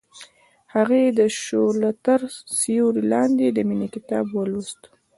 [0.73, 2.19] هغې د شعله تر
[2.59, 4.81] سیوري لاندې د مینې کتاب ولوست.